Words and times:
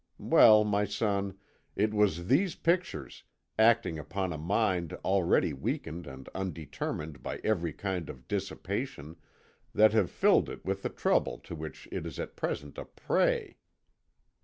Well, 0.17 0.63
my 0.63 0.85
son, 0.85 1.37
it 1.75 1.93
was 1.93 2.25
these 2.25 2.55
pictures, 2.55 3.21
acting 3.59 3.99
upon 3.99 4.33
a 4.33 4.37
mind 4.39 4.93
already 5.05 5.53
weakened 5.53 6.07
and 6.07 6.27
undermined 6.33 7.21
by 7.21 7.37
every 7.43 7.71
kind 7.71 8.09
of 8.09 8.27
dissipation, 8.27 9.15
that 9.75 9.93
have 9.93 10.09
filled 10.09 10.49
it 10.49 10.65
with 10.65 10.81
the 10.81 10.89
trouble 10.89 11.37
to 11.41 11.53
which 11.53 11.87
it 11.91 12.07
is 12.07 12.19
at 12.19 12.35
present 12.35 12.79
a 12.79 12.85
prey." 12.85 13.57